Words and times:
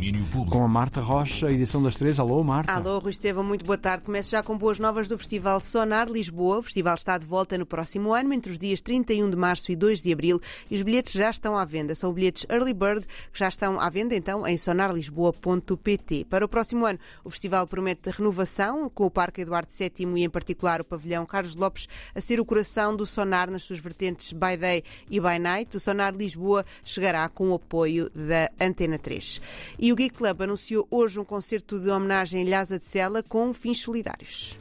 domínio 0.00 0.24
público. 0.28 0.50
Com 0.50 0.64
a 0.64 0.68
Marta 0.68 1.00
Rocha, 1.00 1.50
edição 1.50 1.82
das 1.82 1.94
três. 1.94 2.18
Alô, 2.18 2.42
Marta. 2.42 2.72
Alô, 2.72 2.98
Rui 2.98 3.10
Estevão, 3.10 3.44
muito 3.44 3.66
boa 3.66 3.76
tarde. 3.76 4.02
Começo 4.02 4.30
já 4.30 4.42
com 4.42 4.56
boas 4.56 4.78
novas 4.78 5.08
do 5.08 5.18
Festival 5.18 5.60
Sonar 5.60 6.08
Lisboa. 6.08 6.58
O 6.58 6.62
festival 6.62 6.94
está 6.94 7.18
de 7.18 7.26
volta 7.26 7.58
no 7.58 7.66
próximo 7.66 8.14
ano, 8.14 8.32
entre 8.32 8.50
os 8.50 8.58
dias 8.58 8.80
31 8.80 9.28
de 9.28 9.36
março 9.36 9.70
e 9.70 9.76
2 9.76 10.00
de 10.00 10.10
abril, 10.10 10.40
e 10.70 10.74
os 10.74 10.82
bilhetes 10.82 11.12
já 11.12 11.28
estão 11.28 11.56
à 11.56 11.66
venda. 11.66 11.94
São 11.94 12.14
bilhetes 12.14 12.46
Early 12.50 12.72
Bird, 12.72 13.06
que 13.30 13.38
já 13.38 13.48
estão 13.48 13.78
à 13.78 13.90
venda 13.90 14.14
então 14.16 14.46
em 14.46 14.56
sonarlisboa.pt. 14.56 16.24
Para 16.30 16.46
o 16.46 16.48
próximo 16.48 16.86
ano, 16.86 16.98
o 17.22 17.28
festival 17.28 17.66
promete 17.66 18.08
renovação, 18.08 18.88
com 18.88 19.04
o 19.04 19.10
Parque 19.10 19.42
Eduardo 19.42 19.70
VII 19.70 20.18
e, 20.18 20.24
em 20.24 20.30
particular, 20.30 20.80
o 20.80 20.84
pavilhão 20.84 21.26
Carlos 21.26 21.54
Lopes 21.54 21.86
a 22.14 22.20
ser 22.22 22.40
o 22.40 22.44
coração 22.46 22.96
do 22.96 23.04
Sonar 23.04 23.50
nas 23.50 23.64
suas 23.64 23.78
vertentes 23.78 24.32
By 24.32 24.56
Day 24.56 24.82
e 25.10 25.20
By 25.20 25.38
Night. 25.38 25.76
O 25.76 25.80
Sonar 25.80 26.14
Lisboa 26.16 26.64
chegará 26.82 27.28
com 27.28 27.50
o 27.50 27.54
apoio 27.54 28.08
da 28.10 28.50
Antena 28.58 28.98
3. 28.98 29.42
E 29.78 29.89
o 29.92 29.96
Geek 29.96 30.14
Club 30.14 30.42
anunciou 30.42 30.86
hoje 30.90 31.18
um 31.18 31.24
concerto 31.24 31.80
de 31.80 31.88
homenagem 31.88 32.42
em 32.42 32.48
Lhasa 32.48 32.78
de 32.78 32.84
Sela 32.84 33.22
com 33.22 33.52
fins 33.54 33.78
solidários. 33.78 34.56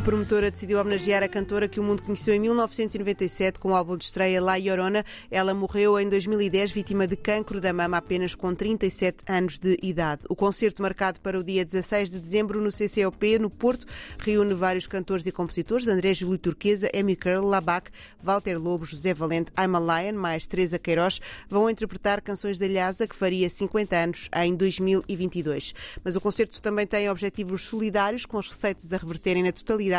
A 0.00 0.02
promotora 0.02 0.50
decidiu 0.50 0.80
homenagear 0.80 1.22
a 1.22 1.28
cantora 1.28 1.68
que 1.68 1.78
o 1.78 1.82
mundo 1.82 2.02
conheceu 2.02 2.32
em 2.32 2.40
1997 2.40 3.58
com 3.58 3.72
o 3.72 3.74
álbum 3.74 3.98
de 3.98 4.04
estreia 4.04 4.40
La 4.40 4.56
Llorona. 4.56 5.04
Ela 5.30 5.52
morreu 5.52 6.00
em 6.00 6.08
2010 6.08 6.72
vítima 6.72 7.06
de 7.06 7.16
cancro 7.16 7.60
da 7.60 7.70
mama 7.70 7.98
apenas 7.98 8.34
com 8.34 8.54
37 8.54 9.24
anos 9.28 9.58
de 9.58 9.76
idade. 9.82 10.22
O 10.30 10.34
concerto 10.34 10.80
marcado 10.80 11.20
para 11.20 11.38
o 11.38 11.44
dia 11.44 11.66
16 11.66 12.12
de 12.12 12.18
dezembro 12.18 12.62
no 12.62 12.70
CCOP, 12.70 13.38
no 13.38 13.50
Porto, 13.50 13.86
reúne 14.18 14.54
vários 14.54 14.86
cantores 14.86 15.26
e 15.26 15.32
compositores, 15.32 15.86
André 15.86 16.14
Júlio 16.14 16.38
Turquesa, 16.38 16.88
Amy 16.98 17.14
Curl, 17.14 17.46
Labac, 17.46 17.90
Walter 18.22 18.56
Lobo, 18.56 18.86
José 18.86 19.12
Valente, 19.12 19.52
I'm 19.58 19.76
a 19.76 20.00
Lion, 20.00 20.14
mais 20.14 20.46
Teresa 20.46 20.78
Queiroz, 20.78 21.20
vão 21.46 21.68
interpretar 21.68 22.22
canções 22.22 22.58
da 22.58 22.66
Lhasa, 22.66 23.06
que 23.06 23.14
faria 23.14 23.50
50 23.50 23.96
anos 23.96 24.30
em 24.34 24.56
2022. 24.56 25.74
Mas 26.02 26.16
o 26.16 26.22
concerto 26.22 26.62
também 26.62 26.86
tem 26.86 27.10
objetivos 27.10 27.64
solidários, 27.64 28.24
com 28.24 28.38
as 28.38 28.48
receitas 28.48 28.94
a 28.94 28.96
reverterem 28.96 29.42
na 29.42 29.52
totalidade 29.52 29.89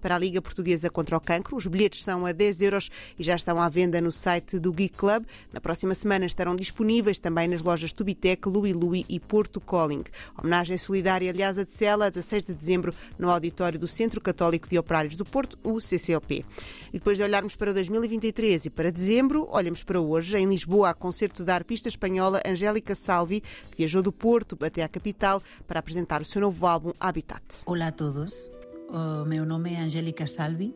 para 0.00 0.16
a 0.16 0.18
Liga 0.18 0.40
Portuguesa 0.42 0.90
contra 0.90 1.16
o 1.16 1.20
Cancro. 1.20 1.56
Os 1.56 1.66
bilhetes 1.66 2.02
são 2.02 2.26
a 2.26 2.32
10 2.32 2.62
euros 2.62 2.90
e 3.18 3.22
já 3.22 3.34
estão 3.34 3.60
à 3.60 3.68
venda 3.68 4.00
no 4.00 4.12
site 4.12 4.58
do 4.58 4.72
Geek 4.72 4.96
Club. 4.96 5.24
Na 5.52 5.60
próxima 5.60 5.94
semana 5.94 6.26
estarão 6.26 6.54
disponíveis 6.54 7.18
também 7.18 7.48
nas 7.48 7.62
lojas 7.62 7.92
Tubitec, 7.92 8.48
Louis 8.48 8.74
Louis 8.74 9.04
e 9.08 9.18
Porto 9.18 9.60
Calling. 9.60 10.04
Homenagem 10.38 10.78
solidária, 10.78 11.30
aliás, 11.30 11.58
a 11.58 11.64
de 11.64 11.72
Sela, 11.72 12.06
a 12.06 12.10
16 12.10 12.46
de 12.46 12.54
dezembro, 12.54 12.94
no 13.18 13.30
auditório 13.30 13.78
do 13.78 13.86
Centro 13.86 14.20
Católico 14.20 14.68
de 14.68 14.78
Operários 14.78 15.16
do 15.16 15.24
Porto, 15.24 15.58
o 15.62 15.78
CCOP. 15.78 16.44
E 16.92 16.98
depois 16.98 17.16
de 17.16 17.24
olharmos 17.24 17.56
para 17.56 17.72
2023 17.72 18.66
e 18.66 18.70
para 18.70 18.90
dezembro, 18.90 19.48
olhamos 19.50 19.82
para 19.82 20.00
hoje. 20.00 20.36
Em 20.36 20.48
Lisboa, 20.48 20.90
há 20.90 20.94
concerto 20.94 21.44
da 21.44 21.54
arpista 21.54 21.88
espanhola 21.88 22.40
Angélica 22.46 22.94
Salvi, 22.94 23.40
que 23.40 23.78
viajou 23.78 24.02
do 24.02 24.12
Porto 24.12 24.56
até 24.64 24.82
à 24.82 24.88
capital 24.88 25.42
para 25.66 25.80
apresentar 25.80 26.20
o 26.20 26.24
seu 26.24 26.40
novo 26.40 26.66
álbum 26.66 26.92
Habitat. 26.98 27.42
Olá 27.66 27.88
a 27.88 27.92
todos. 27.92 28.59
O 28.92 29.24
meu 29.24 29.46
nome 29.46 29.72
é 29.72 29.78
Angélica 29.78 30.26
Salvi 30.26 30.74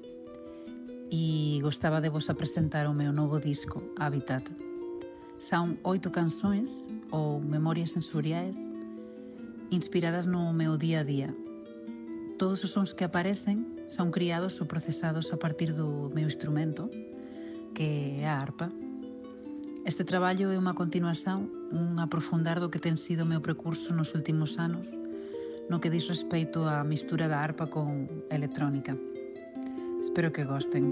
e 1.11 1.59
gostaba 1.61 2.01
de 2.01 2.09
vos 2.09 2.31
apresentar 2.31 2.87
o 2.87 2.95
meu 2.95 3.13
novo 3.13 3.41
disco, 3.41 3.83
Habitat. 3.99 4.55
São 5.41 5.77
oito 5.83 6.13
canções 6.13 6.87
ou 7.11 7.41
memorias 7.41 7.91
sensoriais 7.91 8.57
inspiradas 9.73 10.27
no 10.29 10.53
meu 10.53 10.79
día 10.79 11.01
a 11.01 11.03
día. 11.03 11.35
Todos 12.39 12.63
os 12.63 12.71
sons 12.71 12.95
que 12.95 13.03
aparecen 13.03 13.67
son 13.91 14.15
criados 14.15 14.63
ou 14.63 14.71
procesados 14.71 15.35
a 15.35 15.37
partir 15.37 15.75
do 15.75 16.07
meu 16.15 16.31
instrumento, 16.31 16.87
que 17.75 18.23
é 18.23 18.31
a 18.31 18.39
arpa. 18.39 18.71
Este 19.83 20.07
traballo 20.07 20.55
é 20.55 20.57
unha 20.57 20.79
continuación, 20.79 21.51
un 21.75 21.99
aprofundar 21.99 22.63
do 22.63 22.71
que 22.71 22.79
ten 22.79 22.95
sido 22.95 23.27
o 23.27 23.31
meu 23.35 23.43
percurso 23.43 23.91
nos 23.91 24.15
últimos 24.15 24.55
anos, 24.63 24.87
no 25.69 25.81
que 25.81 25.91
diz 25.91 26.07
respeito 26.09 26.65
á 26.65 26.85
mistura 26.85 27.29
da 27.29 27.41
arpa 27.41 27.67
con 27.67 28.09
electrónica. 28.31 28.97
Espero 30.01 30.31
que 30.31 30.45
gostem. 30.45 30.85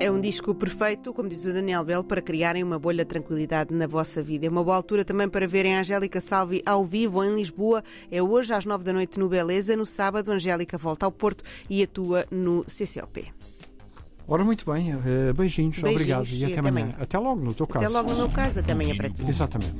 É 0.00 0.10
um 0.10 0.20
disco 0.20 0.54
perfeito, 0.54 1.12
como 1.12 1.28
diz 1.28 1.44
o 1.44 1.52
Daniel 1.52 1.84
Bell, 1.84 2.04
para 2.04 2.22
criarem 2.22 2.62
uma 2.62 2.78
bolha 2.78 3.04
de 3.04 3.08
tranquilidade 3.08 3.74
na 3.74 3.86
vossa 3.86 4.22
vida. 4.22 4.46
É 4.46 4.48
uma 4.48 4.62
boa 4.62 4.76
altura 4.76 5.04
também 5.04 5.28
para 5.28 5.46
verem 5.48 5.76
a 5.76 5.80
Angélica 5.80 6.20
Salvi 6.20 6.62
ao 6.64 6.84
vivo 6.84 7.24
em 7.24 7.34
Lisboa. 7.34 7.82
É 8.10 8.22
hoje 8.22 8.52
às 8.52 8.64
nove 8.64 8.84
da 8.84 8.92
noite 8.92 9.18
no 9.18 9.28
Beleza. 9.28 9.76
No 9.76 9.84
sábado, 9.84 10.30
a 10.30 10.34
Angélica 10.34 10.78
volta 10.78 11.04
ao 11.04 11.10
Porto 11.10 11.42
e 11.68 11.82
atua 11.82 12.24
no 12.30 12.64
CCOP. 12.64 13.32
Ora, 14.28 14.44
muito 14.44 14.70
bem. 14.70 14.94
Uh, 14.94 15.34
beijinhos, 15.34 15.80
Beijinhos 15.80 15.82
obrigado. 15.82 16.26
E, 16.26 16.40
e 16.40 16.44
até 16.44 16.52
até 16.52 16.68
amanhã. 16.68 16.84
amanhã. 16.84 16.96
Até 17.00 17.18
logo, 17.18 17.40
no 17.40 17.54
teu 17.54 17.66
caso. 17.66 17.84
Até 17.84 17.92
logo 17.92 18.10
no 18.10 18.16
meu 18.16 18.30
caso, 18.30 18.60
até 18.60 18.72
amanhã 18.72 18.96
para 18.96 19.10
ti. 19.10 19.28
Exatamente. 19.28 19.74